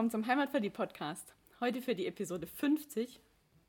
[0.00, 1.34] willkommen zum Heimatverlieb Podcast.
[1.60, 3.20] Heute für die Episode 50.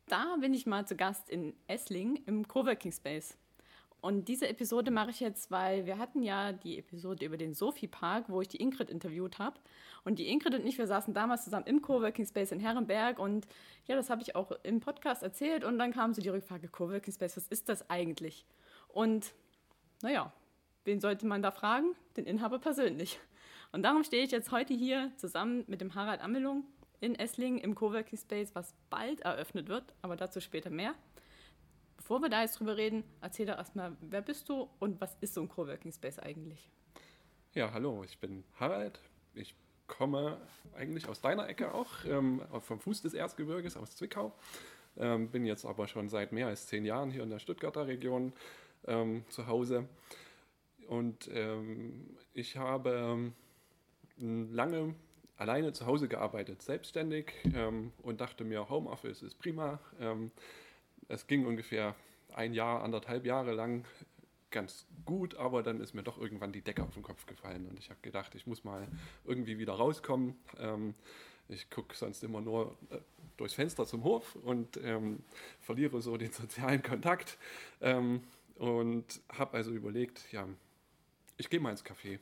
[0.07, 3.37] Da bin ich mal zu Gast in Essling im Coworking Space.
[3.99, 7.89] Und diese Episode mache ich jetzt, weil wir hatten ja die Episode über den Sophie
[7.89, 9.59] Park, wo ich die Ingrid interviewt habe.
[10.05, 13.19] Und die Ingrid und ich, wir saßen damals zusammen im Coworking Space in Herrenberg.
[13.19, 13.45] Und
[13.87, 15.65] ja, das habe ich auch im Podcast erzählt.
[15.65, 18.45] Und dann kam so die Rückfrage, Coworking Space, was ist das eigentlich?
[18.87, 19.33] Und
[20.01, 20.31] naja,
[20.85, 21.87] wen sollte man da fragen?
[22.15, 23.19] Den Inhaber persönlich.
[23.71, 26.65] Und darum stehe ich jetzt heute hier zusammen mit dem Harald Ammelung
[26.99, 30.93] in Esslingen im Coworking Space, was bald eröffnet wird, aber dazu später mehr.
[31.95, 35.33] Bevor wir da jetzt drüber reden, erzähl doch erstmal, wer bist du und was ist
[35.33, 36.69] so ein Coworking Space eigentlich?
[37.53, 38.99] Ja, hallo, ich bin Harald.
[39.33, 39.55] Ich
[39.87, 40.37] komme
[40.73, 44.33] eigentlich aus deiner Ecke auch, ähm, vom Fuß des Erzgebirges aus Zwickau.
[44.97, 48.33] Ähm, bin jetzt aber schon seit mehr als zehn Jahren hier in der Stuttgarter Region
[48.85, 49.87] ähm, zu Hause.
[50.87, 53.33] Und ähm, ich habe ähm,
[54.21, 54.95] lange
[55.37, 59.79] alleine zu Hause gearbeitet, selbstständig ähm, und dachte mir, Homeoffice ist prima.
[59.99, 60.31] Ähm,
[61.07, 61.95] es ging ungefähr
[62.33, 63.85] ein Jahr, anderthalb Jahre lang
[64.51, 67.79] ganz gut, aber dann ist mir doch irgendwann die Decke auf den Kopf gefallen und
[67.79, 68.87] ich habe gedacht, ich muss mal
[69.25, 70.35] irgendwie wieder rauskommen.
[70.59, 70.93] Ähm,
[71.47, 72.97] ich gucke sonst immer nur äh,
[73.37, 75.23] durchs Fenster zum Hof und ähm,
[75.59, 77.37] verliere so den sozialen Kontakt
[77.81, 78.21] ähm,
[78.55, 80.47] und habe also überlegt, ja,
[81.37, 82.19] ich gehe mal ins Café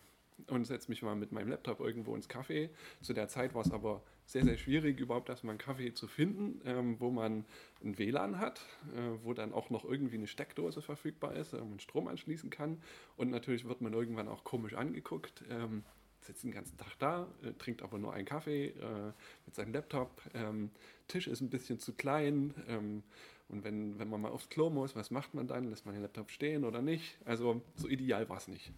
[0.48, 2.70] und setze mich mal mit meinem Laptop irgendwo ins Café.
[3.02, 6.62] Zu der Zeit war es aber sehr, sehr schwierig, überhaupt erstmal einen Kaffee zu finden,
[6.66, 7.45] ähm, wo man
[7.84, 8.60] ein WLAN hat,
[8.95, 12.82] äh, wo dann auch noch irgendwie eine Steckdose verfügbar ist, wo man Strom anschließen kann.
[13.17, 15.44] Und natürlich wird man irgendwann auch komisch angeguckt.
[15.50, 15.84] Ähm,
[16.22, 19.14] sitzt den ganzen Tag da, äh, trinkt aber nur einen Kaffee äh,
[19.45, 20.22] mit seinem Laptop.
[20.34, 20.70] Ähm,
[21.08, 22.54] Tisch ist ein bisschen zu klein.
[22.67, 23.04] Ähm,
[23.48, 25.70] und wenn, wenn man mal aufs Klo muss, was macht man dann?
[25.70, 27.17] Lässt man den Laptop stehen oder nicht?
[27.26, 28.72] Also so ideal war es nicht.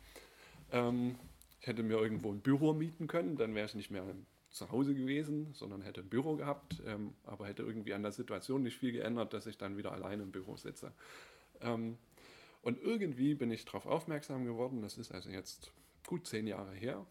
[0.72, 1.16] Ähm,
[1.62, 4.04] ich hätte mir irgendwo ein Büro mieten können, dann wäre ich nicht mehr
[4.50, 8.64] zu Hause gewesen, sondern hätte ein Büro gehabt, ähm, aber hätte irgendwie an der Situation
[8.64, 10.92] nicht viel geändert, dass ich dann wieder alleine im Büro sitze.
[11.62, 11.98] Ähm,
[12.64, 15.72] und irgendwie bin ich darauf aufmerksam geworden, das ist also jetzt
[16.06, 17.06] gut zehn Jahre her.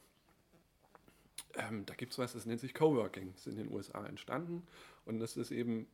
[1.55, 4.67] Ähm, da gibt es was, das nennt sich Coworking, das ist in den USA entstanden
[5.07, 5.87] und das ist eben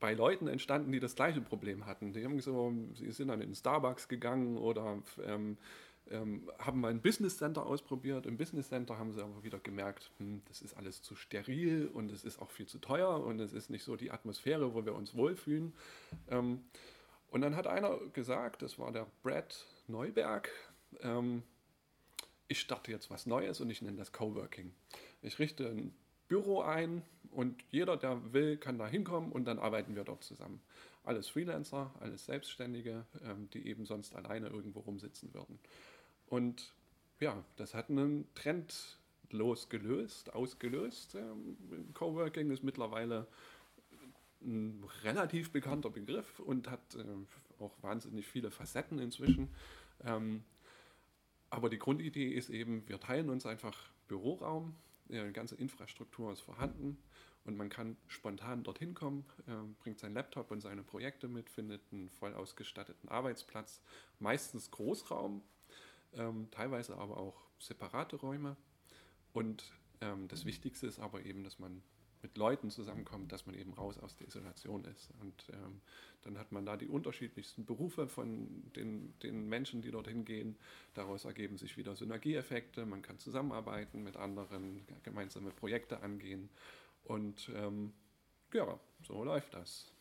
[0.00, 2.12] bei Leuten entstanden, die das gleiche Problem hatten.
[2.12, 5.00] Die haben so, sie sind dann in Starbucks gegangen oder
[6.10, 8.26] ähm, haben mal ein Business Center ausprobiert.
[8.26, 12.10] Im Business Center haben sie aber wieder gemerkt, hm, das ist alles zu steril und
[12.10, 14.94] es ist auch viel zu teuer und es ist nicht so die Atmosphäre, wo wir
[14.94, 15.72] uns wohlfühlen.
[16.28, 16.60] Ähm,
[17.30, 20.50] und dann hat einer gesagt, das war der Brad Neuberg,
[21.00, 21.42] ähm,
[22.48, 24.72] ich starte jetzt was Neues und ich nenne das Coworking.
[25.22, 25.94] Ich richte ein
[26.28, 30.60] Büro ein und jeder, der will, kann da hinkommen und dann arbeiten wir dort zusammen.
[31.04, 35.58] Alles Freelancer, alles Selbstständige, ähm, die eben sonst alleine irgendwo rumsitzen würden.
[36.32, 36.72] Und
[37.20, 38.98] ja, das hat einen Trend
[39.28, 41.14] losgelöst, ausgelöst.
[41.14, 41.58] Ähm,
[41.92, 43.26] Coworking ist mittlerweile
[44.40, 49.50] ein relativ bekannter Begriff und hat äh, auch wahnsinnig viele Facetten inzwischen.
[50.04, 50.42] Ähm,
[51.50, 54.74] aber die Grundidee ist eben, wir teilen uns einfach Büroraum,
[55.10, 56.96] die ganze Infrastruktur ist vorhanden
[57.44, 61.82] und man kann spontan dorthin kommen, äh, bringt seinen Laptop und seine Projekte mit, findet
[61.92, 63.82] einen voll ausgestatteten Arbeitsplatz,
[64.18, 65.42] meistens Großraum,
[66.16, 68.56] ähm, teilweise aber auch separate Räume.
[69.32, 71.82] Und ähm, das Wichtigste ist aber eben, dass man
[72.22, 75.10] mit Leuten zusammenkommt, dass man eben raus aus der Isolation ist.
[75.20, 75.80] Und ähm,
[76.22, 80.56] dann hat man da die unterschiedlichsten Berufe von den, den Menschen, die dorthin gehen.
[80.94, 82.86] Daraus ergeben sich wieder Synergieeffekte.
[82.86, 86.48] Man kann zusammenarbeiten mit anderen, gemeinsame Projekte angehen.
[87.04, 87.92] Und ähm,
[88.52, 89.92] ja, so läuft das.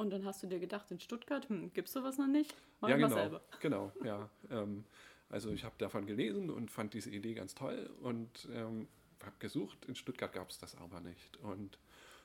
[0.00, 2.54] Und dann hast du dir gedacht, in Stuttgart hm, gibt es sowas noch nicht?
[2.80, 3.42] Mach ja, genau, selber.
[3.60, 4.30] genau, ja.
[4.50, 4.84] Ähm,
[5.28, 8.88] also ich habe davon gelesen und fand diese Idee ganz toll und ähm,
[9.22, 9.84] habe gesucht.
[9.84, 11.36] In Stuttgart gab es das aber nicht.
[11.42, 11.76] Und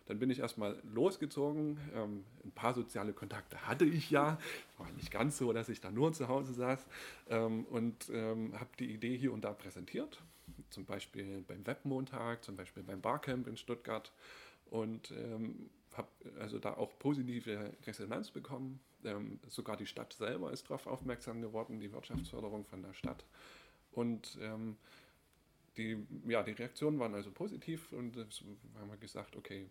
[0.05, 1.77] dann bin ich erstmal losgezogen.
[1.93, 4.39] Ähm, ein paar soziale Kontakte hatte ich ja.
[4.77, 6.79] War nicht ganz so, dass ich da nur zu Hause saß.
[7.27, 10.21] Ähm, und ähm, habe die Idee hier und da präsentiert.
[10.69, 14.13] Zum Beispiel beim Webmontag, zum Beispiel beim Barcamp in Stuttgart.
[14.69, 16.09] Und ähm, habe
[16.39, 18.79] also da auch positive Resonanz bekommen.
[19.03, 23.25] Ähm, sogar die Stadt selber ist darauf aufmerksam geworden, die Wirtschaftsförderung von der Stadt.
[23.91, 24.77] Und ähm,
[25.77, 28.43] die, ja, die Reaktionen waren also positiv und es
[28.79, 29.69] haben wir gesagt, okay,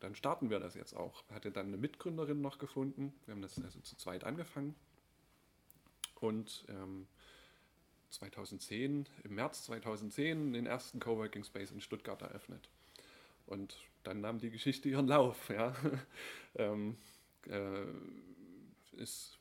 [0.00, 1.24] dann starten wir das jetzt auch.
[1.30, 3.12] Hatte dann eine Mitgründerin noch gefunden.
[3.26, 4.74] Wir haben das also zu zweit angefangen.
[6.20, 7.06] Und ähm,
[8.10, 12.68] 2010, im März 2010, den ersten Coworking Space in Stuttgart eröffnet.
[13.50, 15.50] Und dann nahm die Geschichte ihren Lauf.
[15.50, 15.74] Ja.
[16.54, 16.96] ähm,
[17.48, 17.84] äh,
[18.96, 19.36] es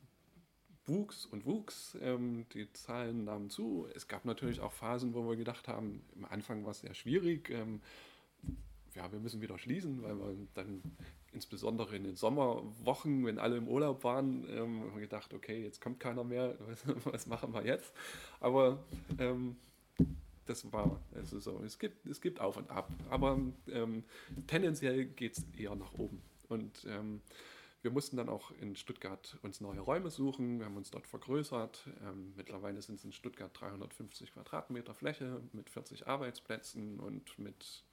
[0.85, 3.87] wuchs und wuchs, ähm, die Zahlen nahmen zu.
[3.93, 7.51] Es gab natürlich auch Phasen, wo wir gedacht haben, am Anfang war es sehr schwierig.
[7.51, 7.81] Ähm,
[8.95, 10.81] ja, wir müssen wieder schließen, weil wir dann
[11.31, 15.79] insbesondere in den Sommerwochen, wenn alle im Urlaub waren, ähm, haben wir gedacht, okay, jetzt
[15.79, 16.57] kommt keiner mehr,
[17.03, 17.93] was, machen wir jetzt?
[18.39, 18.83] Aber
[19.19, 19.55] ähm,
[20.49, 21.61] das war also so.
[21.63, 24.03] Es gibt, es gibt auf und ab, aber ähm,
[24.47, 26.21] tendenziell geht es eher nach oben.
[26.47, 27.21] Und ähm,
[27.81, 30.59] wir mussten dann auch in Stuttgart uns neue Räume suchen.
[30.59, 31.87] Wir haben uns dort vergrößert.
[32.03, 37.83] Ähm, mittlerweile sind es in Stuttgart 350 Quadratmeter Fläche mit 40 Arbeitsplätzen und mit,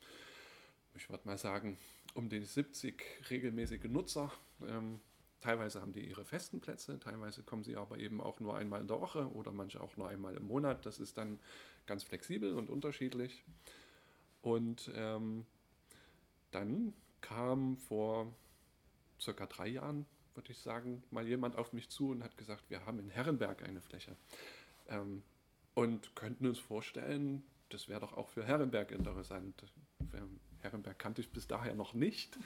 [0.95, 1.77] ich würde mal sagen,
[2.15, 4.33] um die 70 regelmäßige Nutzer.
[4.67, 4.99] Ähm,
[5.43, 8.89] teilweise haben die ihre festen Plätze, teilweise kommen sie aber eben auch nur einmal in
[8.89, 10.87] der Woche oder manche auch nur einmal im Monat.
[10.87, 11.39] Das ist dann
[11.87, 13.45] ganz flexibel und unterschiedlich.
[14.43, 15.47] Und ähm,
[16.51, 18.33] dann kam vor
[19.21, 22.85] circa drei Jahren, würde ich sagen, mal jemand auf mich zu und hat gesagt, wir
[22.87, 24.17] haben in Herrenberg eine Fläche.
[24.89, 25.23] Ähm,
[25.75, 29.63] und könnten uns vorstellen, das wäre doch auch für Herrenberg interessant.
[30.63, 32.39] Herrenberg kannte ich bis daher noch nicht.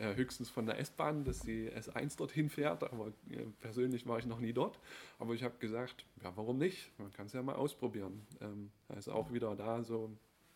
[0.00, 4.24] Äh, höchstens von der S-Bahn, dass die S1 dorthin fährt, aber äh, persönlich war ich
[4.24, 4.78] noch nie dort.
[5.18, 6.90] Aber ich habe gesagt, ja, warum nicht?
[6.98, 8.26] Man kann es ja mal ausprobieren.
[8.40, 10.10] Ähm, also auch wieder da so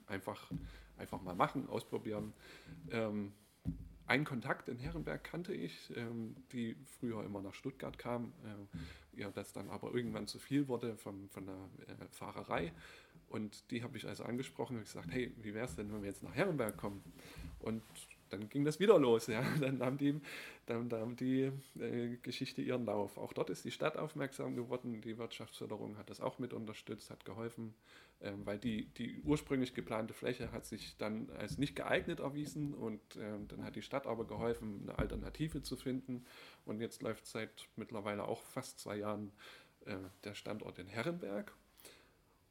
[0.07, 0.51] einfach,
[0.97, 2.33] einfach mal machen, ausprobieren.
[2.91, 3.35] Ähm,
[4.07, 9.31] einen Kontakt in Herrenberg kannte ich, ähm, die früher immer nach Stuttgart kam, äh, ja,
[9.31, 12.73] das dann aber irgendwann zu viel wurde von, von der äh, Fahrerei.
[13.29, 16.09] Und die habe ich also angesprochen und gesagt, hey, wie wäre es denn, wenn wir
[16.09, 17.03] jetzt nach Herrenberg kommen?
[17.59, 17.83] Und
[18.31, 19.27] dann ging das wieder los.
[19.27, 19.43] Ja.
[19.61, 20.21] Dann nahm die,
[20.67, 23.19] dann nahm die äh, Geschichte ihren Lauf.
[23.19, 25.01] Auch dort ist die Stadt aufmerksam geworden.
[25.01, 27.75] Die Wirtschaftsförderung hat das auch mit unterstützt, hat geholfen,
[28.21, 33.01] ähm, weil die, die ursprünglich geplante Fläche hat sich dann als nicht geeignet erwiesen und
[33.17, 36.25] ähm, dann hat die Stadt aber geholfen, eine Alternative zu finden.
[36.65, 39.33] Und jetzt läuft seit mittlerweile auch fast zwei Jahren
[39.85, 41.55] äh, der Standort in Herrenberg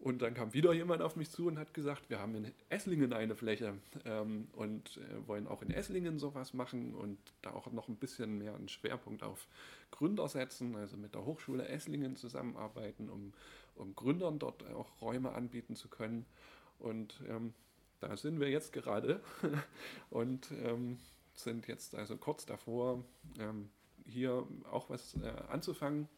[0.03, 3.13] und dann kam wieder jemand auf mich zu und hat gesagt, wir haben in Esslingen
[3.13, 7.87] eine Fläche ähm, und äh, wollen auch in Esslingen sowas machen und da auch noch
[7.87, 9.47] ein bisschen mehr einen Schwerpunkt auf
[9.91, 13.31] Gründer setzen, also mit der Hochschule Esslingen zusammenarbeiten, um,
[13.75, 16.25] um Gründern dort auch Räume anbieten zu können.
[16.79, 17.53] Und ähm,
[18.01, 19.21] da sind wir jetzt gerade
[20.09, 20.97] und ähm,
[21.33, 23.05] sind jetzt also kurz davor,
[23.39, 23.69] ähm,
[24.05, 26.09] hier auch was äh, anzufangen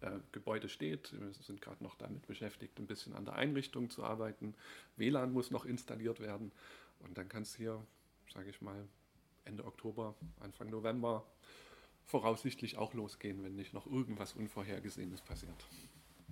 [0.00, 1.12] äh, Gebäude steht.
[1.18, 4.54] Wir sind gerade noch damit beschäftigt, ein bisschen an der Einrichtung zu arbeiten.
[4.96, 6.52] WLAN muss noch installiert werden.
[7.00, 7.84] Und dann kann es hier,
[8.32, 8.88] sage ich mal,
[9.44, 11.24] Ende Oktober, Anfang November
[12.04, 15.66] voraussichtlich auch losgehen, wenn nicht noch irgendwas Unvorhergesehenes passiert.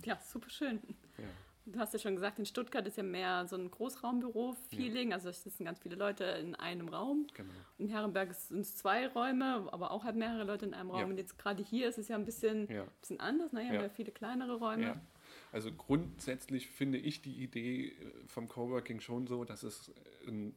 [0.03, 0.79] Ja, super schön.
[1.17, 1.25] Ja.
[1.65, 5.09] Du hast ja schon gesagt, in Stuttgart ist ja mehr so ein Großraumbüro-Feeling.
[5.09, 5.15] Ja.
[5.15, 7.27] Also es sitzen ganz viele Leute in einem Raum.
[7.33, 7.53] Genau.
[7.77, 10.99] In Herrenberg sind es zwei Räume, aber auch halt mehrere Leute in einem Raum.
[11.01, 11.05] Ja.
[11.07, 12.85] Und jetzt gerade hier ist es ja ein bisschen, ja.
[13.01, 13.51] bisschen anders.
[13.51, 13.61] Ne?
[13.61, 15.01] Hier haben wir viele kleinere Räume.
[15.51, 19.89] Also grundsätzlich finde ich die Idee äh, vom Coworking schon so, dass es
[20.27, 20.51] äh,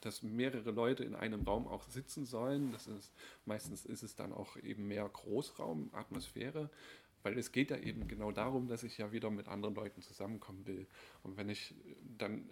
[0.00, 2.72] dass mehrere Leute in einem Raum auch sitzen sollen.
[2.72, 3.12] Das ist,
[3.44, 6.70] meistens ist es dann auch eben mehr Großraumatmosphäre.
[7.22, 10.66] Weil es geht ja eben genau darum, dass ich ja wieder mit anderen Leuten zusammenkommen
[10.66, 10.86] will.
[11.22, 11.74] Und wenn ich
[12.18, 12.48] dann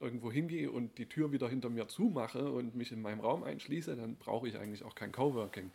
[0.00, 3.96] irgendwo hingehe und die Tür wieder hinter mir zumache und mich in meinem Raum einschließe,
[3.96, 5.70] dann brauche ich eigentlich auch kein Coworking.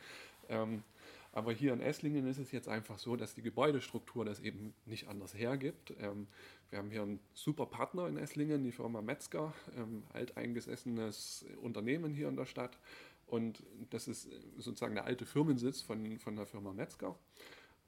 [0.50, 0.84] Ähm,
[1.31, 5.07] aber hier in Esslingen ist es jetzt einfach so, dass die Gebäudestruktur das eben nicht
[5.07, 5.94] anders hergibt.
[6.00, 6.28] Ähm,
[6.69, 12.30] wir haben hier einen super Partner in Esslingen, die Firma Metzger, ähm, alteingesessenes Unternehmen hier
[12.30, 12.78] in der Stadt.
[13.28, 17.16] Und das ist sozusagen der alte Firmensitz von, von der Firma Metzger.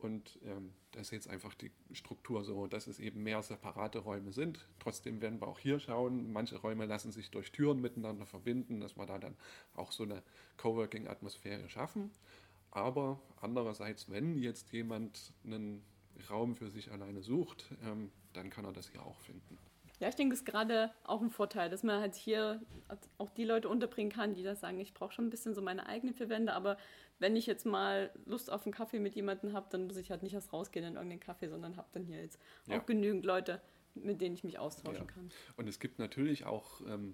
[0.04, 4.32] Und ähm, das ist jetzt einfach die Struktur so, dass es eben mehr separate Räume
[4.32, 4.68] sind.
[4.80, 8.98] Trotzdem werden wir auch hier schauen, manche Räume lassen sich durch Türen miteinander verbinden, dass
[8.98, 9.36] wir da dann
[9.76, 10.22] auch so eine
[10.58, 12.12] Coworking-Atmosphäre schaffen.
[12.72, 15.84] Aber andererseits, wenn jetzt jemand einen
[16.30, 19.58] Raum für sich alleine sucht, ähm, dann kann er das hier auch finden.
[20.02, 22.60] Ja, ich denke, das ist gerade auch ein Vorteil, dass man halt hier
[23.20, 25.86] auch die Leute unterbringen kann, die das sagen, ich brauche schon ein bisschen so meine
[25.86, 26.78] eigenen vier Wände, aber
[27.20, 30.24] wenn ich jetzt mal Lust auf einen Kaffee mit jemandem habe, dann muss ich halt
[30.24, 32.80] nicht erst rausgehen in irgendeinen Kaffee, sondern habe dann hier jetzt ja.
[32.80, 33.62] auch genügend Leute,
[33.94, 35.14] mit denen ich mich austauschen ja.
[35.14, 35.30] kann.
[35.56, 37.14] Und es gibt natürlich auch, ähm,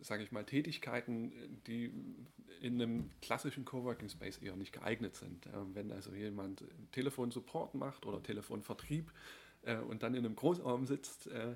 [0.00, 1.92] sage ich mal, Tätigkeiten, die
[2.60, 5.46] in einem klassischen Coworking Space eher nicht geeignet sind.
[5.46, 9.12] Ähm, wenn also jemand Telefonsupport macht oder Telefonvertrieb
[9.62, 11.54] äh, und dann in einem Großraum sitzt, äh,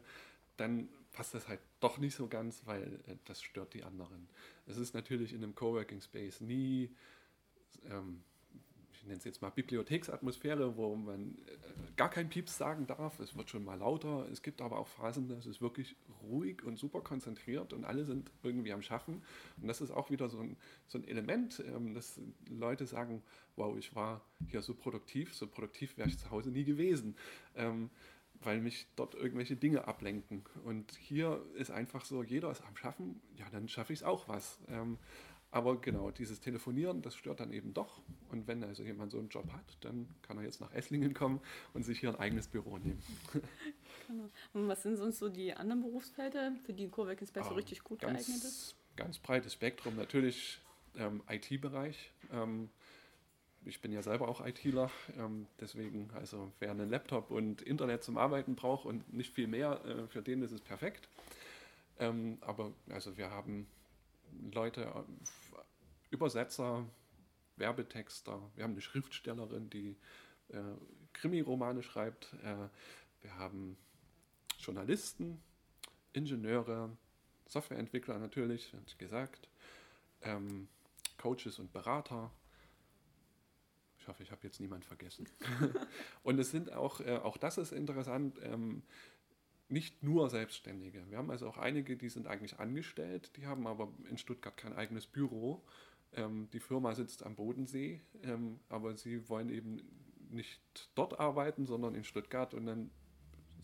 [0.60, 4.28] dann passt das halt doch nicht so ganz, weil äh, das stört die anderen.
[4.66, 6.94] Es ist natürlich in einem Coworking Space nie,
[7.84, 8.22] ähm,
[8.92, 13.18] ich nenne es jetzt mal Bibliotheksatmosphäre, wo man äh, gar kein Pieps sagen darf.
[13.18, 14.28] Es wird schon mal lauter.
[14.30, 18.30] Es gibt aber auch Phasen, da ist wirklich ruhig und super konzentriert und alle sind
[18.42, 19.22] irgendwie am Schaffen.
[19.60, 23.22] Und das ist auch wieder so ein, so ein Element, ähm, dass Leute sagen,
[23.56, 27.16] wow, ich war hier so produktiv, so produktiv wäre ich zu Hause nie gewesen.
[27.56, 27.90] Ähm,
[28.42, 30.42] weil mich dort irgendwelche Dinge ablenken.
[30.64, 34.28] Und hier ist einfach so, jeder ist am Schaffen, ja, dann schaffe ich es auch
[34.28, 34.58] was.
[34.68, 34.98] Ähm,
[35.52, 38.00] aber genau, dieses Telefonieren, das stört dann eben doch.
[38.30, 41.40] Und wenn also jemand so einen Job hat, dann kann er jetzt nach Esslingen kommen
[41.74, 43.02] und sich hier ein eigenes Büro nehmen.
[44.06, 44.28] Genau.
[44.54, 48.00] Und was sind sonst so die anderen Berufsfelder, für die Coworking Space so richtig gut
[48.00, 48.74] ganz, geeignet ist?
[48.96, 49.94] Ganz breites Spektrum.
[49.94, 50.60] Natürlich
[50.96, 52.10] ähm, IT-Bereich.
[52.32, 52.70] Ähm,
[53.64, 58.18] ich bin ja selber auch ITler, ähm, deswegen, also wer einen Laptop und Internet zum
[58.18, 61.08] Arbeiten braucht und nicht viel mehr, äh, für den ist es perfekt.
[61.98, 63.66] Ähm, aber also wir haben
[64.52, 65.02] Leute, äh,
[66.10, 66.86] Übersetzer,
[67.56, 69.96] Werbetexter, wir haben eine Schriftstellerin, die
[70.48, 70.62] äh,
[71.12, 72.68] Krimi-Romane schreibt, äh,
[73.22, 73.76] wir haben
[74.58, 75.40] Journalisten,
[76.12, 76.90] Ingenieure,
[77.46, 79.48] Softwareentwickler natürlich, hat gesagt,
[80.22, 80.68] ähm,
[81.18, 82.30] Coaches und Berater,
[84.10, 85.26] hoffe, ich habe jetzt niemand vergessen.
[86.22, 88.82] und es sind auch, äh, auch das ist interessant, ähm,
[89.68, 91.08] nicht nur Selbstständige.
[91.08, 94.74] Wir haben also auch einige, die sind eigentlich angestellt, die haben aber in Stuttgart kein
[94.74, 95.64] eigenes Büro.
[96.12, 99.80] Ähm, die Firma sitzt am Bodensee, ähm, aber sie wollen eben
[100.28, 102.90] nicht dort arbeiten, sondern in Stuttgart und dann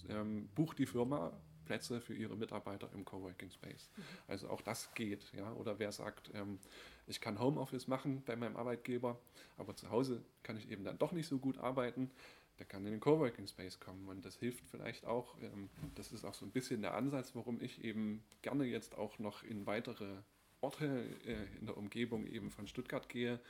[0.08, 1.32] ähm, bucht die Firma
[1.66, 3.90] Plätze für ihre Mitarbeiter im Coworking Space.
[3.96, 4.02] Mhm.
[4.28, 5.30] Also auch das geht.
[5.32, 5.52] Ja?
[5.52, 6.58] Oder wer sagt, ähm,
[7.06, 9.18] ich kann Homeoffice machen bei meinem Arbeitgeber,
[9.58, 12.10] aber zu Hause kann ich eben dann doch nicht so gut arbeiten,
[12.58, 14.08] der kann in den Coworking Space kommen.
[14.08, 17.60] Und das hilft vielleicht auch, ähm, das ist auch so ein bisschen der Ansatz, warum
[17.60, 20.16] ich eben gerne jetzt auch noch in weitere
[20.60, 23.40] Orte äh, in der Umgebung eben von Stuttgart gehe,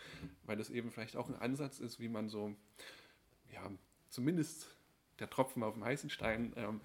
[0.44, 2.54] weil das eben vielleicht auch ein Ansatz ist, wie man so,
[3.52, 3.70] ja,
[4.08, 4.76] zumindest
[5.18, 6.80] der Tropfen auf dem heißen Stein ähm,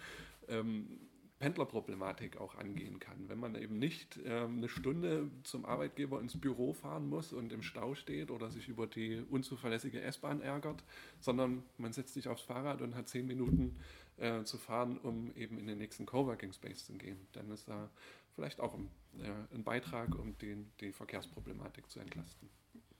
[0.47, 0.99] ähm,
[1.41, 3.27] Pendlerproblematik auch angehen kann.
[3.27, 7.63] Wenn man eben nicht ähm, eine Stunde zum Arbeitgeber ins Büro fahren muss und im
[7.63, 10.83] Stau steht oder sich über die unzuverlässige S-Bahn ärgert,
[11.19, 13.75] sondern man setzt sich aufs Fahrrad und hat zehn Minuten
[14.17, 17.17] äh, zu fahren, um eben in den nächsten Coworking Space zu gehen.
[17.33, 17.89] Dann ist da
[18.35, 22.49] vielleicht auch ein, äh, ein Beitrag, um den, die Verkehrsproblematik zu entlasten.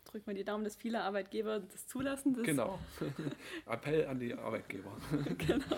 [0.05, 2.33] Drück mal die Daumen, dass viele Arbeitgeber das zulassen.
[2.33, 2.79] Das genau.
[3.67, 4.98] Appell an die Arbeitgeber.
[5.38, 5.77] genau.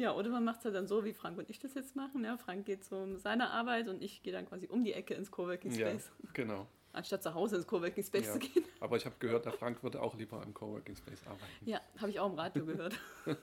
[0.00, 2.24] Ja, oder man macht es halt dann so, wie Frank und ich das jetzt machen.
[2.24, 5.30] Ja, Frank geht zu seiner Arbeit und ich gehe dann quasi um die Ecke ins
[5.30, 6.10] Coworking Space.
[6.22, 6.66] Ja, genau.
[6.94, 8.32] Anstatt zu Hause ins Coworking Space ja.
[8.32, 8.64] zu gehen.
[8.80, 11.44] Aber ich habe gehört, der Frank würde auch lieber im Coworking Space arbeiten.
[11.66, 12.98] Ja, habe ich auch im Radio gehört.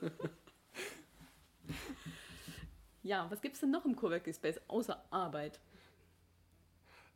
[3.04, 5.60] ja, was gibt es denn noch im Coworking Space außer Arbeit?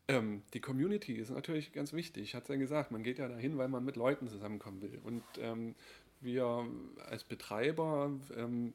[0.07, 2.23] Ähm, die Community ist natürlich ganz wichtig.
[2.23, 5.01] Ich hatte es ja gesagt, man geht ja dahin, weil man mit Leuten zusammenkommen will.
[5.03, 5.75] Und ähm,
[6.21, 6.65] wir
[7.09, 8.73] als Betreiber ähm,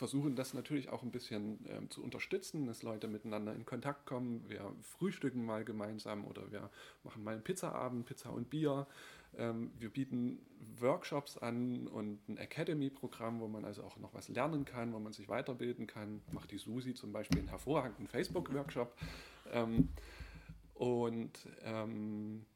[0.00, 4.42] versuchen das natürlich auch ein bisschen ähm, zu unterstützen, dass Leute miteinander in Kontakt kommen.
[4.48, 6.70] Wir frühstücken mal gemeinsam oder wir
[7.04, 8.86] machen mal einen Pizzaabend, Pizza und Bier.
[9.36, 10.38] Ähm, wir bieten
[10.78, 15.12] Workshops an und ein Academy-Programm, wo man also auch noch was lernen kann, wo man
[15.12, 16.22] sich weiterbilden kann.
[16.32, 18.96] Macht die Susi zum Beispiel einen hervorragenden Facebook-Workshop.
[19.52, 19.90] Ähm,
[20.72, 22.46] und ähm,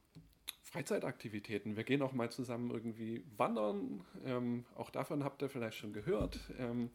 [0.63, 1.77] Freizeitaktivitäten.
[1.77, 4.03] Wir gehen auch mal zusammen irgendwie wandern.
[4.25, 6.41] Ähm, auch davon habt ihr vielleicht schon gehört.
[6.59, 6.89] Ähm,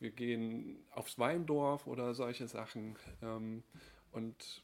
[0.00, 3.62] wir gehen aufs Weindorf oder solche Sachen ähm,
[4.10, 4.62] und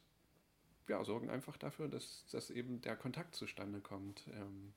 [0.88, 4.26] ja, sorgen einfach dafür, dass, dass eben der Kontakt zustande kommt.
[4.32, 4.72] Ähm,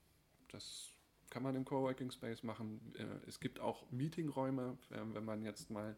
[0.50, 0.92] das
[1.30, 2.94] kann man im Coworking Space machen.
[2.98, 5.96] Äh, es gibt auch Meetingräume, äh, wenn man jetzt mal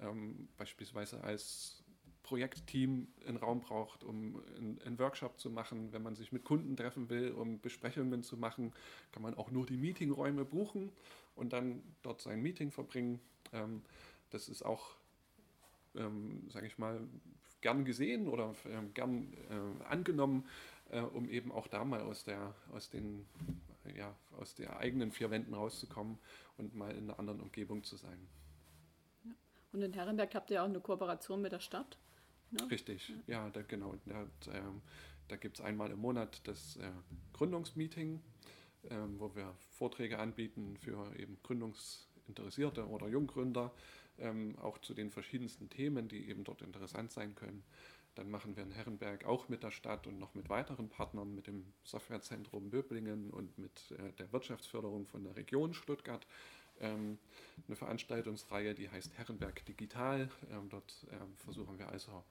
[0.00, 1.82] ähm, beispielsweise als
[2.22, 5.92] Projektteam einen Raum braucht, um einen, Workshop zu machen.
[5.92, 8.72] Wenn man sich mit Kunden treffen will, um Besprechungen zu machen,
[9.10, 10.92] kann man auch nur die Meetingräume buchen
[11.34, 13.20] und dann dort sein Meeting verbringen.
[13.52, 13.82] Ähm,
[14.30, 14.96] das ist auch,
[15.94, 17.00] ähm, sage ich mal,
[17.60, 20.46] gern gesehen oder ähm, gern äh, angenommen,
[20.90, 23.26] äh, um eben auch da mal aus der, aus den,
[23.96, 26.18] ja, aus der eigenen vier Wänden rauszukommen
[26.58, 28.28] und mal in einer anderen Umgebung zu sein.
[29.24, 29.32] Ja.
[29.72, 31.98] Und in Herrenberg habt ihr auch eine Kooperation mit der Stadt.
[32.50, 32.70] Ne?
[32.70, 33.94] Richtig, ja, ja da, genau.
[34.06, 34.82] Da, ähm,
[35.28, 36.90] da gibt es einmal im Monat das äh,
[37.32, 38.20] Gründungsmeeting,
[38.90, 43.72] ähm, wo wir Vorträge anbieten für eben Gründungs- Interessierte oder Junggründer,
[44.18, 47.62] ähm, auch zu den verschiedensten Themen, die eben dort interessant sein können.
[48.14, 51.46] Dann machen wir in Herrenberg auch mit der Stadt und noch mit weiteren Partnern, mit
[51.46, 56.26] dem Softwarezentrum Böblingen und mit äh, der Wirtschaftsförderung von der Region Stuttgart
[56.80, 57.18] ähm,
[57.66, 60.28] eine Veranstaltungsreihe, die heißt Herrenberg Digital.
[60.50, 62.24] Ähm, dort ähm, versuchen wir also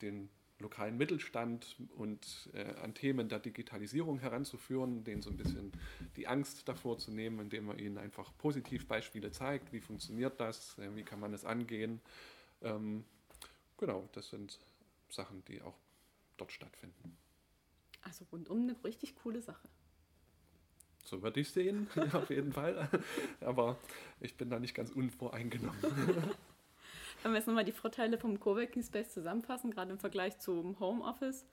[0.00, 5.72] den lokalen Mittelstand und äh, an Themen der Digitalisierung heranzuführen, denen so ein bisschen
[6.16, 10.94] die Angst davor zu nehmen, indem man ihnen einfach Positivbeispiele zeigt, wie funktioniert das, äh,
[10.94, 12.00] wie kann man es angehen.
[12.62, 13.04] Ähm,
[13.78, 14.58] genau, das sind
[15.08, 15.76] Sachen, die auch
[16.36, 17.16] dort stattfinden.
[18.02, 19.68] Also rundum eine richtig coole Sache.
[21.04, 22.88] so würde ich sehen, auf jeden Fall.
[23.40, 23.76] Aber
[24.20, 25.80] ich bin da nicht ganz unvoreingenommen.
[27.22, 31.44] Wenn wir jetzt nochmal die Vorteile vom Coworking Space zusammenfassen, gerade im Vergleich zum Homeoffice.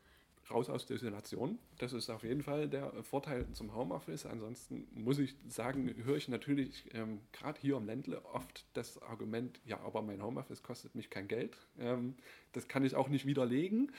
[0.49, 1.59] Raus aus der Isolation.
[1.77, 4.25] Das ist auf jeden Fall der Vorteil zum Homeoffice.
[4.25, 9.59] Ansonsten muss ich sagen, höre ich natürlich ähm, gerade hier am Ländle oft das Argument,
[9.65, 11.57] ja, aber mein Homeoffice kostet mich kein Geld.
[11.77, 12.15] Ähm,
[12.53, 13.91] das kann ich auch nicht widerlegen.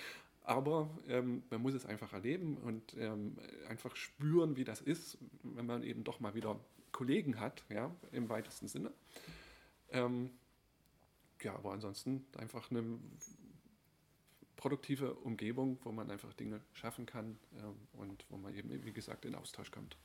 [0.44, 3.36] Aber ähm, man muss es einfach erleben und ähm,
[3.68, 6.58] einfach spüren, wie das ist, wenn man eben doch mal wieder
[6.92, 8.90] Kollegen hat, ja, im weitesten Sinne.
[9.90, 10.30] Ähm,
[11.42, 12.98] ja, aber ansonsten einfach eine
[14.56, 19.24] produktive Umgebung, wo man einfach Dinge schaffen kann ähm, und wo man eben, wie gesagt,
[19.24, 19.96] in Austausch kommt.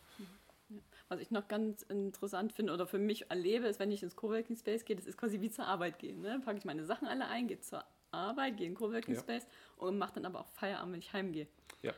[1.09, 4.55] Was ich noch ganz interessant finde oder für mich erlebe, ist, wenn ich ins Coworking
[4.55, 6.21] Space gehe, das ist quasi wie zur Arbeit gehen.
[6.21, 6.39] Ne?
[6.43, 9.19] Packe ich meine Sachen alle ein, gehe zur Arbeit, gehe in Coworking ja.
[9.19, 9.47] Space
[9.77, 11.47] und mache dann aber auch Feierabend, wenn ich heimgehe.
[11.81, 11.93] Ja,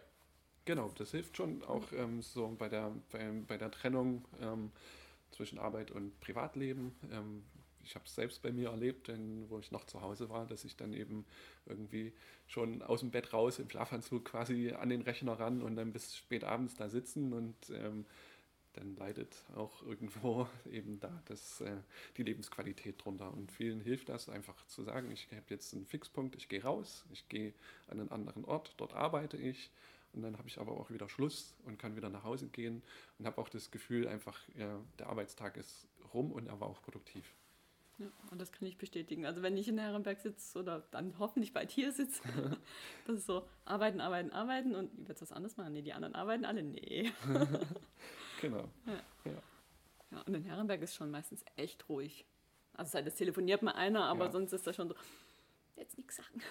[0.66, 0.90] genau.
[0.98, 4.72] Das hilft schon auch ähm, so bei der, bei, bei der Trennung ähm,
[5.32, 6.96] zwischen Arbeit und Privatleben.
[7.12, 7.44] Ähm,
[7.86, 10.66] ich habe es selbst bei mir erlebt, denn wo ich noch zu Hause war, dass
[10.66, 11.26] ich dann eben
[11.66, 12.12] irgendwie
[12.48, 16.16] schon aus dem Bett raus im Schlafanzug quasi an den Rechner ran und dann bis
[16.16, 18.06] spät abends da sitzen und ähm,
[18.74, 21.78] dann leidet auch irgendwo eben da das, äh,
[22.18, 23.32] die Lebensqualität drunter.
[23.34, 27.06] Und vielen hilft das einfach zu sagen, ich habe jetzt einen Fixpunkt, ich gehe raus,
[27.12, 27.54] ich gehe
[27.88, 29.70] an einen anderen Ort, dort arbeite ich
[30.14, 32.82] und dann habe ich aber auch wieder Schluss und kann wieder nach Hause gehen
[33.20, 36.82] und habe auch das Gefühl, einfach ja, der Arbeitstag ist rum und er war auch
[36.82, 37.34] produktiv.
[37.98, 39.26] Ja, und das kann ich bestätigen.
[39.26, 42.22] Also wenn ich in Herrenberg sitze oder dann hoffentlich bald hier sitze,
[43.08, 45.74] das ist so, arbeiten, arbeiten, arbeiten und wird was anderes machen?
[45.74, 46.62] Nee, die anderen arbeiten alle?
[46.62, 47.12] Nee.
[48.42, 48.70] genau.
[48.86, 48.94] Ja.
[49.24, 49.32] Ja.
[50.12, 50.22] ja.
[50.26, 52.26] und in Herrenberg ist schon meistens echt ruhig.
[52.74, 54.32] Also das telefoniert mal einer, aber ja.
[54.32, 54.96] sonst ist das schon so,
[55.78, 56.42] jetzt nichts sagen.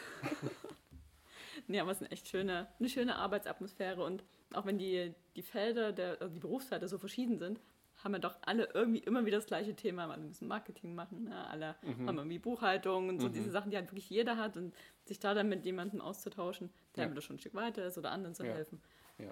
[1.66, 4.24] nee, aber es ist eine echt schöne, eine schöne Arbeitsatmosphäre und
[4.54, 7.60] auch wenn die, die Felder, der, also die Berufsfelder so verschieden sind,
[8.04, 10.06] haben wir doch alle irgendwie immer wieder das gleiche Thema.
[10.10, 11.48] Alle müssen Marketing machen, ne?
[11.48, 12.06] alle mhm.
[12.06, 13.32] haben irgendwie Buchhaltung und so mhm.
[13.32, 14.74] diese Sachen, die halt wirklich jeder hat und
[15.06, 17.20] sich da dann mit jemandem auszutauschen, der ja.
[17.22, 18.52] schon ein Stück weiter ist oder anderen zu ja.
[18.52, 18.80] helfen.
[19.18, 19.30] Ja.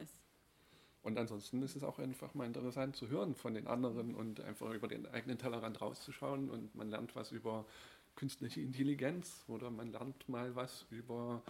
[1.02, 4.72] Und ansonsten ist es auch einfach mal interessant zu hören von den anderen und einfach
[4.72, 7.66] über den eigenen Tellerrand rauszuschauen und man lernt was über
[8.16, 11.42] künstliche Intelligenz oder man lernt mal was über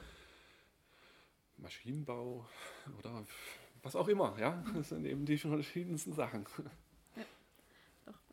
[1.59, 2.47] Maschinenbau
[2.99, 3.25] oder
[3.83, 4.37] was auch immer.
[4.39, 6.47] Ja, das sind eben die verschiedensten Sachen.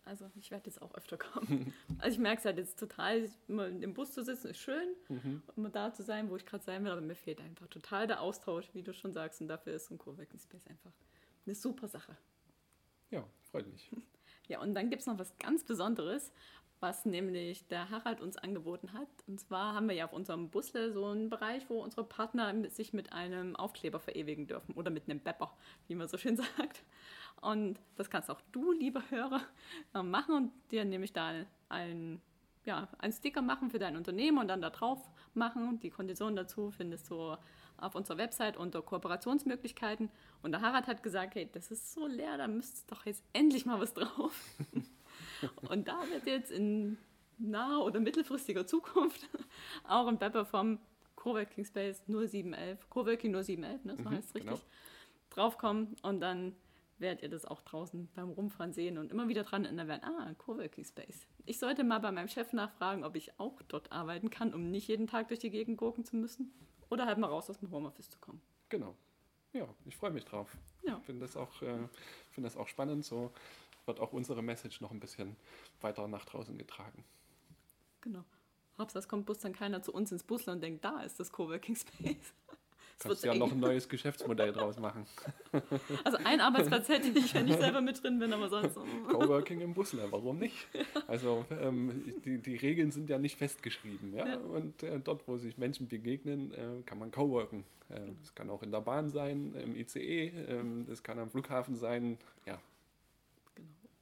[0.10, 1.72] Also ich werde jetzt auch öfter kommen.
[2.00, 5.44] Also ich merke es halt jetzt total, immer im Bus zu sitzen ist schön, mhm.
[5.56, 8.22] immer da zu sein, wo ich gerade sein will, aber mir fehlt einfach total der
[8.22, 9.40] Austausch, wie du schon sagst.
[9.40, 10.92] Und dafür ist so ein Coworking Space einfach
[11.46, 12.18] eine super Sache.
[13.12, 13.92] Ja, freut mich.
[14.48, 16.34] Ja, und dann gibt es noch was ganz Besonderes,
[16.80, 19.08] was nämlich der Harald uns angeboten hat.
[19.28, 22.94] Und zwar haben wir ja auf unserem Busle so einen Bereich, wo unsere Partner sich
[22.94, 25.52] mit einem Aufkleber verewigen dürfen oder mit einem Bepper,
[25.88, 26.84] wie man so schön sagt.
[27.42, 29.42] Und das kannst auch du, lieber Hörer,
[29.94, 32.22] äh, machen und dir nämlich da einen,
[32.66, 35.80] ja, einen Sticker machen für dein Unternehmen und dann da drauf machen.
[35.80, 37.36] Die Konditionen dazu findest du
[37.78, 40.10] auf unserer Website unter Kooperationsmöglichkeiten.
[40.42, 43.66] Und der Harald hat gesagt, hey, das ist so leer, da müsste doch jetzt endlich
[43.66, 44.34] mal was drauf.
[45.70, 46.98] und da wird jetzt in
[47.38, 49.28] naher oder mittelfristiger Zukunft
[49.88, 50.80] auch ein Pepper vom
[51.16, 54.62] Coworking Space 0711, Coworking 0711, ne, das mhm, heißt richtig, genau.
[55.30, 56.56] draufkommen und dann
[57.00, 60.34] werdet ihr das auch draußen beim Rumfahren sehen und immer wieder dran erinnern werden, ah,
[60.38, 61.28] Coworking Space.
[61.46, 64.88] Ich sollte mal bei meinem Chef nachfragen, ob ich auch dort arbeiten kann, um nicht
[64.88, 66.52] jeden Tag durch die Gegend gucken zu müssen.
[66.90, 68.42] Oder halt mal raus aus dem Homeoffice zu kommen.
[68.68, 68.96] Genau.
[69.54, 70.56] Ja, ich freue mich drauf.
[70.84, 70.98] Ja.
[71.00, 71.88] Ich finde das, auch, äh,
[72.32, 73.06] find das auch spannend.
[73.06, 73.32] So
[73.90, 75.36] wird auch unsere Message noch ein bisschen
[75.82, 77.04] weiter nach draußen getragen.
[78.02, 78.24] Genau.
[78.78, 81.32] Hauptsache, es kommt Bus dann keiner zu uns ins Busland und denkt, da ist das
[81.32, 82.34] Coworking Space.
[83.00, 83.40] Kannst ja eng.
[83.40, 85.06] noch ein neues Geschäftsmodell draus machen.
[86.04, 88.76] Also ein Arbeitsplatz hätte ich, wenn ich selber mit drin bin, aber sonst.
[89.10, 90.68] Coworking im Busler, warum nicht?
[91.08, 94.14] Also ähm, die, die Regeln sind ja nicht festgeschrieben.
[94.14, 94.28] Ja?
[94.28, 94.38] ja.
[94.38, 97.64] Und äh, dort, wo sich Menschen begegnen, äh, kann man coworken.
[97.90, 101.76] Äh, das kann auch in der Bahn sein, im ICE, äh, das kann am Flughafen
[101.76, 102.18] sein.
[102.46, 102.60] Ja.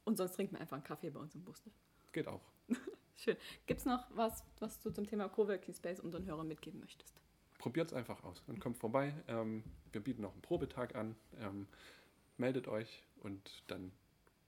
[0.08, 1.64] Und sonst trinkt man einfach einen Kaffee bei uns im Bus.
[1.66, 1.72] Ne?
[2.12, 2.40] Geht auch.
[3.16, 3.36] Schön.
[3.66, 7.20] Gibt es noch was, was du zum Thema Coworking Space unseren Hörern mitgeben möchtest?
[7.58, 9.12] probiert es einfach aus und kommt vorbei.
[9.26, 11.16] Ähm, wir bieten noch einen Probetag an.
[11.40, 11.66] Ähm,
[12.38, 13.92] meldet euch und dann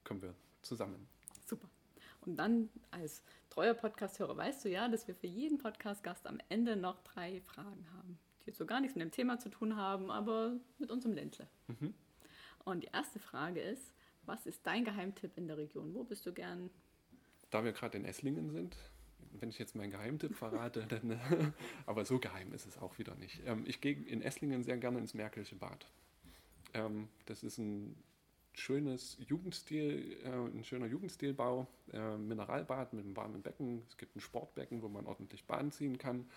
[0.05, 1.09] kommen wir zusammen.
[1.45, 1.69] Super.
[2.23, 6.77] Und dann als treuer Podcast-Hörer weißt du ja, dass wir für jeden Podcast-Gast am Ende
[6.77, 10.11] noch drei Fragen haben, die jetzt so gar nichts mit dem Thema zu tun haben,
[10.11, 11.49] aber mit unserem Ländle.
[11.67, 11.95] Mhm.
[12.65, 13.93] Und die erste Frage ist,
[14.31, 15.93] was ist dein Geheimtipp in der Region?
[15.93, 16.71] Wo bist du gern?
[17.51, 18.77] Da wir gerade in Esslingen sind,
[19.33, 21.21] wenn ich jetzt meinen Geheimtipp verrate, dann,
[21.85, 23.41] aber so geheim ist es auch wieder nicht.
[23.45, 25.87] Ähm, ich gehe in Esslingen sehr gerne ins Märkische Bad.
[26.75, 27.97] Ähm, das ist ein
[28.53, 33.83] schönes Jugendstil, äh, ein schöner Jugendstilbau, äh, Mineralbad mit einem warmen Becken.
[33.89, 36.31] Es gibt ein Sportbecken, wo man ordentlich Bahn ziehen kann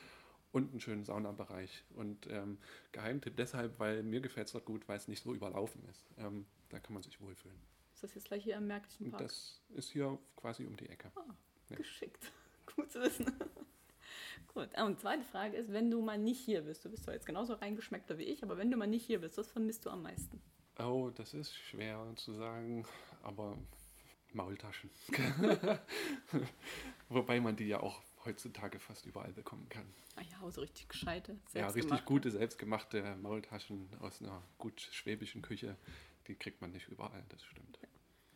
[0.51, 1.83] und einen schönen Saunabereich.
[1.93, 2.57] Und ähm,
[2.91, 6.03] Geheimtipp deshalb, weil mir gefällt es dort gut, weil es nicht so überlaufen ist.
[6.17, 7.72] Ähm, da kann man sich wohlfühlen.
[8.03, 9.23] Ist das jetzt gleich hier im Märkischen Park?
[9.23, 11.09] Das ist hier quasi um die Ecke.
[11.15, 11.21] Oh,
[11.69, 11.77] ja.
[11.77, 12.33] Geschickt.
[12.75, 13.31] Gut zu wissen.
[14.53, 14.67] Gut.
[14.77, 17.53] Und zweite Frage ist, wenn du mal nicht hier bist, du bist zwar jetzt genauso
[17.53, 20.41] reingeschmeckter wie ich, aber wenn du mal nicht hier bist, was vermisst du am meisten?
[20.79, 22.85] Oh, das ist schwer zu sagen,
[23.21, 23.57] aber
[24.33, 24.89] Maultaschen.
[27.07, 29.85] Wobei man die ja auch heutzutage fast überall bekommen kann.
[30.17, 35.77] Ah ja, so richtig gescheite, Ja, richtig gute, selbstgemachte Maultaschen aus einer gut schwäbischen Küche,
[36.27, 37.79] die kriegt man nicht überall, das stimmt.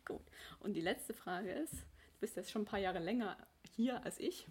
[0.08, 0.24] Gut.
[0.62, 3.38] Und die letzte Frage ist, du bist jetzt schon ein paar Jahre länger
[3.76, 4.48] hier als ich.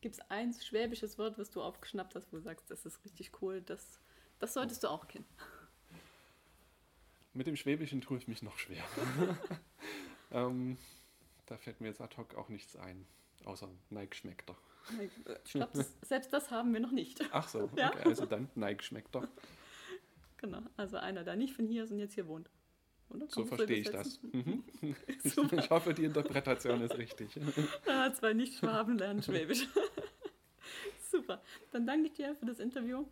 [0.00, 3.40] Gibt es ein schwäbisches Wort, was du aufgeschnappt hast, wo du sagst, das ist richtig
[3.40, 4.00] cool, das,
[4.40, 5.24] das solltest du auch kennen?
[7.32, 8.82] Mit dem Schwäbischen tue ich mich noch schwer.
[10.32, 10.76] ähm,
[11.46, 13.06] da fällt mir jetzt ad hoc auch nichts ein,
[13.44, 14.60] außer Nike schmeckt doch.
[15.44, 17.20] Ich glaube, selbst das haben wir noch nicht.
[17.30, 17.90] Ach so, okay, ja?
[18.04, 19.28] also dann Nike schmeckt doch.
[20.38, 22.50] Genau, also einer, der nicht von hier ist und jetzt hier wohnt.
[23.28, 24.20] So verstehe ich das.
[24.22, 24.64] Mhm.
[25.06, 25.36] ich
[25.70, 27.38] hoffe, die Interpretation ist richtig.
[27.86, 29.66] ja, zwei Nicht-Schwaben lernen Schwäbisch.
[31.10, 31.42] Super.
[31.72, 33.06] Dann danke ich dir für das Interview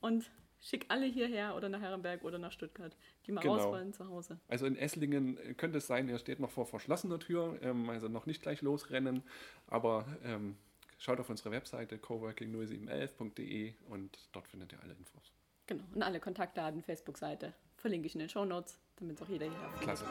[0.00, 0.30] und
[0.60, 3.54] schick alle hierher oder nach Herrenberg oder nach Stuttgart, die mal genau.
[3.54, 4.38] raus wollen zu Hause.
[4.48, 8.26] Also in Esslingen könnte es sein, er steht noch vor verschlossener Tür, ähm, also noch
[8.26, 9.22] nicht gleich losrennen,
[9.66, 10.56] aber ähm,
[10.98, 15.32] schaut auf unsere Webseite coworking0711.de und dort findet ihr alle Infos.
[15.66, 19.80] Genau, und alle Kontaktdaten, Facebook-Seite verlinke ich in den Show Notes, damit auch jeder hier
[19.80, 20.04] Klasse.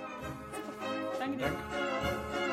[1.19, 1.45] Danke dir.
[1.45, 2.46] Danke.